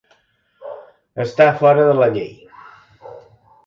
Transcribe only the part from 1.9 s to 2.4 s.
de la llei.